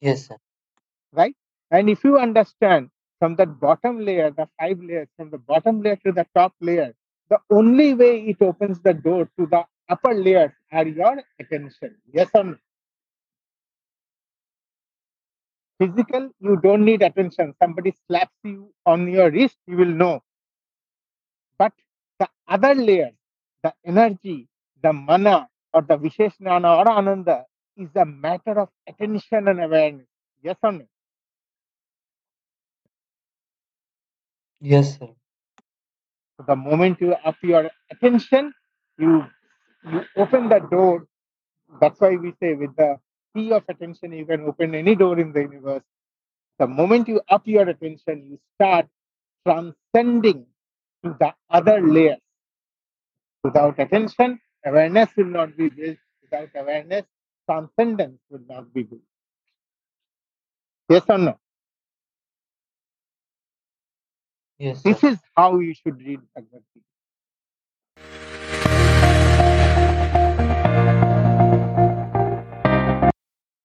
Yes, 0.00 0.28
sir. 0.28 0.36
Right? 1.12 1.36
And 1.72 1.90
if 1.90 2.04
you 2.04 2.18
understand 2.18 2.90
from 3.20 3.36
that 3.36 3.60
bottom 3.60 4.00
layer, 4.04 4.30
the 4.30 4.48
five 4.60 4.80
layers, 4.80 5.08
from 5.16 5.30
the 5.30 5.38
bottom 5.38 5.82
layer 5.82 5.96
to 6.06 6.12
the 6.12 6.26
top 6.36 6.54
layer, 6.60 6.94
the 7.30 7.38
only 7.50 7.94
way 7.94 8.20
it 8.26 8.42
opens 8.42 8.80
the 8.80 8.94
door 8.94 9.30
to 9.38 9.46
the 9.46 9.64
upper 9.88 10.14
layers 10.14 10.52
are 10.72 10.86
your 10.86 11.22
attention. 11.40 11.96
Yes 12.12 12.30
or 12.34 12.44
no? 12.44 12.56
Physical, 15.80 16.30
you 16.40 16.58
don't 16.62 16.84
need 16.84 17.02
attention. 17.02 17.54
Somebody 17.62 17.94
slaps 18.08 18.34
you 18.44 18.72
on 18.86 19.08
your 19.08 19.30
wrist, 19.30 19.56
you 19.66 19.76
will 19.76 19.86
know. 20.02 20.22
But 21.58 21.72
the 22.20 22.28
other 22.48 22.74
layer, 22.74 23.12
the 23.64 23.74
energy, 23.86 24.48
the 24.82 24.92
mana, 24.92 25.48
or 25.74 25.82
the 25.82 25.98
Visheshnana 25.98 26.78
or 26.78 26.88
Ananda 26.90 27.46
is 27.76 27.90
a 27.96 28.04
matter 28.06 28.60
of 28.60 28.70
attention 28.88 29.48
and 29.48 29.62
awareness. 29.62 30.06
Yes 30.42 30.56
or 30.62 30.72
no? 30.72 30.86
Yes, 34.60 34.98
sir. 34.98 35.08
So 36.38 36.44
the 36.46 36.56
moment 36.56 37.00
you 37.00 37.12
up 37.14 37.36
your 37.42 37.70
attention, 37.92 38.52
you 38.98 39.24
you 39.90 40.02
open 40.16 40.48
the 40.48 40.60
door. 40.60 41.06
That's 41.80 42.00
why 42.00 42.16
we 42.16 42.32
say 42.42 42.54
with 42.54 42.76
the 42.76 42.98
key 43.34 43.52
of 43.52 43.64
attention, 43.68 44.12
you 44.12 44.26
can 44.26 44.42
open 44.42 44.74
any 44.74 44.96
door 44.96 45.18
in 45.18 45.32
the 45.32 45.42
universe. 45.42 45.84
The 46.58 46.66
moment 46.68 47.08
you 47.08 47.20
up 47.30 47.46
your 47.46 47.68
attention, 47.68 48.26
you 48.30 48.38
start 48.56 48.86
transcending 49.46 50.46
to 51.04 51.16
the 51.20 51.34
other 51.50 51.80
layers. 51.80 52.20
Without 53.44 53.78
attention, 53.80 54.40
awareness 54.66 55.10
will 55.16 55.26
not 55.26 55.56
be 55.56 55.68
built. 55.70 55.98
Without 56.22 56.50
awareness, 56.56 57.04
transcendence 57.50 58.20
will 58.30 58.42
not 58.48 58.72
be 58.74 58.84
good. 58.84 59.00
Yes 60.90 61.04
or 61.08 61.18
no? 61.18 61.38
Yes, 64.58 64.82
sir. 64.82 64.92
This 64.92 65.04
is 65.04 65.18
how 65.36 65.60
you 65.60 65.74
should 65.74 65.98
read 66.00 66.20
Bhagavad 66.34 66.62
Gita. 66.74 66.86